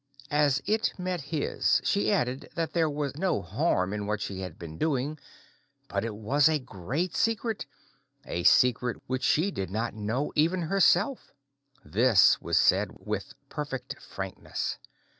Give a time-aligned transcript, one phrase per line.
[0.31, 4.57] As it met his she added that there was no harm in what she had
[4.57, 5.19] been doing,
[5.89, 9.93] but it was a great secret—a secret which she did not
[10.35, 11.31] even know herself.
[11.85, 14.79] This was said with perfect frankness.